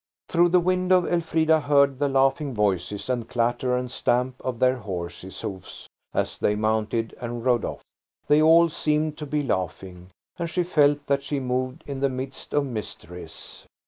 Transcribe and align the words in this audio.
Through 0.29 0.49
the 0.49 0.59
window 0.59 1.05
Elfrida 1.05 1.59
heard 1.59 1.99
the 1.99 2.09
laughing 2.09 2.55
voices 2.55 3.07
and 3.07 3.29
clatter 3.29 3.77
and 3.77 3.91
stamp 3.91 4.41
of 4.43 4.57
their 4.57 4.77
horses' 4.77 5.41
hoofs 5.41 5.87
as 6.11 6.39
they 6.39 6.55
mounted 6.55 7.15
and 7.21 7.45
rode 7.45 7.63
off. 7.63 7.83
They 8.25 8.41
all 8.41 8.67
seemed 8.69 9.15
to 9.19 9.27
be 9.27 9.43
laughing. 9.43 10.09
And 10.39 10.49
she 10.49 10.63
felt 10.63 11.05
that 11.05 11.21
she 11.21 11.39
moved 11.39 11.83
in 11.85 11.99
the 11.99 12.09
midst 12.09 12.51
of 12.51 12.65
mysteries. 12.65 13.67